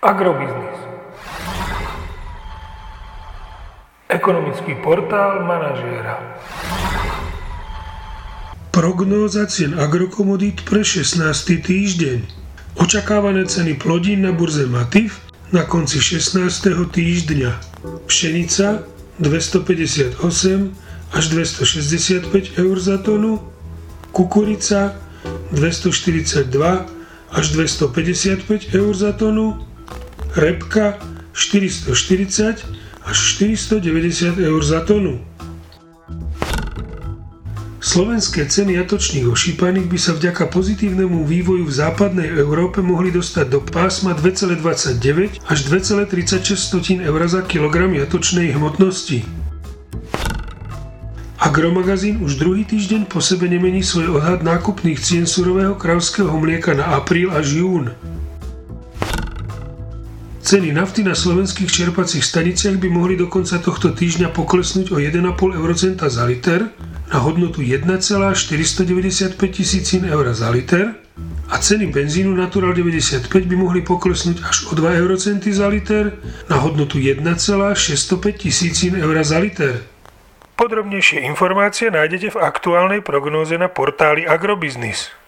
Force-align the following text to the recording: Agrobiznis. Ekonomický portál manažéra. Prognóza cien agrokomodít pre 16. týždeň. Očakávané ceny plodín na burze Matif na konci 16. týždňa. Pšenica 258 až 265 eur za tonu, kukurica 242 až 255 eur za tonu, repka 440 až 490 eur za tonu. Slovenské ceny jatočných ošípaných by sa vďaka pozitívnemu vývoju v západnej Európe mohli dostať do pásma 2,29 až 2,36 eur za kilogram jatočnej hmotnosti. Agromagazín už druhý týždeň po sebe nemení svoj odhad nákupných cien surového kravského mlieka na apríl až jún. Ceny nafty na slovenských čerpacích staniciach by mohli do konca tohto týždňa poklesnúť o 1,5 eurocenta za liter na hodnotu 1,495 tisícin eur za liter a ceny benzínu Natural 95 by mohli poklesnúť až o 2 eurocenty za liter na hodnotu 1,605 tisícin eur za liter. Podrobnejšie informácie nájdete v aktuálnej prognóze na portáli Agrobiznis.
Agrobiznis. 0.00 0.80
Ekonomický 4.08 4.80
portál 4.80 5.44
manažéra. 5.44 6.40
Prognóza 8.72 9.44
cien 9.44 9.76
agrokomodít 9.76 10.64
pre 10.64 10.80
16. 10.80 11.20
týždeň. 11.60 12.18
Očakávané 12.80 13.44
ceny 13.44 13.76
plodín 13.76 14.24
na 14.24 14.32
burze 14.32 14.64
Matif 14.64 15.20
na 15.52 15.68
konci 15.68 16.00
16. 16.00 16.48
týždňa. 16.96 17.60
Pšenica 18.08 18.88
258 19.20 20.16
až 21.12 21.24
265 21.28 22.56
eur 22.56 22.76
za 22.80 22.96
tonu, 23.04 23.44
kukurica 24.16 24.96
242 25.52 26.88
až 27.36 27.44
255 27.52 28.48
eur 28.72 28.92
za 28.96 29.12
tonu, 29.12 29.69
repka 30.36 30.98
440 31.32 32.66
až 33.04 33.16
490 33.38 34.38
eur 34.38 34.62
za 34.64 34.80
tonu. 34.84 35.18
Slovenské 37.80 38.44
ceny 38.44 38.76
jatočných 38.76 39.24
ošípaných 39.24 39.88
by 39.88 39.98
sa 39.98 40.12
vďaka 40.12 40.52
pozitívnemu 40.52 41.24
vývoju 41.24 41.64
v 41.64 41.72
západnej 41.72 42.28
Európe 42.36 42.84
mohli 42.84 43.08
dostať 43.08 43.46
do 43.48 43.64
pásma 43.64 44.12
2,29 44.12 45.40
až 45.48 45.58
2,36 45.64 47.00
eur 47.00 47.20
za 47.24 47.40
kilogram 47.40 47.88
jatočnej 47.96 48.52
hmotnosti. 48.52 49.24
Agromagazín 51.40 52.20
už 52.20 52.36
druhý 52.36 52.68
týždeň 52.68 53.08
po 53.08 53.24
sebe 53.24 53.48
nemení 53.48 53.80
svoj 53.80 54.20
odhad 54.20 54.44
nákupných 54.44 55.00
cien 55.00 55.24
surového 55.24 55.72
kravského 55.72 56.36
mlieka 56.36 56.76
na 56.76 57.00
apríl 57.00 57.32
až 57.32 57.64
jún. 57.64 57.96
Ceny 60.40 60.72
nafty 60.72 61.04
na 61.04 61.12
slovenských 61.12 61.68
čerpacích 61.68 62.24
staniciach 62.24 62.80
by 62.80 62.88
mohli 62.88 63.12
do 63.12 63.28
konca 63.28 63.60
tohto 63.60 63.92
týždňa 63.92 64.32
poklesnúť 64.32 64.88
o 64.88 64.96
1,5 64.96 65.36
eurocenta 65.36 66.08
za 66.08 66.24
liter 66.24 66.72
na 67.12 67.20
hodnotu 67.20 67.60
1,495 67.60 69.36
tisícin 69.36 70.08
eur 70.08 70.32
za 70.32 70.48
liter 70.48 70.96
a 71.52 71.60
ceny 71.60 71.92
benzínu 71.92 72.32
Natural 72.32 72.72
95 72.72 73.28
by 73.28 73.56
mohli 73.60 73.84
poklesnúť 73.84 74.40
až 74.40 74.70
o 74.70 74.72
2 74.72 75.02
eurocenty 75.04 75.52
za 75.52 75.68
liter 75.68 76.16
na 76.48 76.56
hodnotu 76.56 76.96
1,605 76.96 78.40
tisícin 78.40 78.96
eur 78.96 79.20
za 79.20 79.36
liter. 79.44 79.84
Podrobnejšie 80.56 81.20
informácie 81.28 81.92
nájdete 81.92 82.32
v 82.32 82.40
aktuálnej 82.40 83.04
prognóze 83.04 83.60
na 83.60 83.68
portáli 83.68 84.24
Agrobiznis. 84.24 85.19